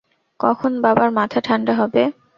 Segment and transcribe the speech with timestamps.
[0.39, 2.03] কখন বাবার মাথা ঠাণ্ডা হবে।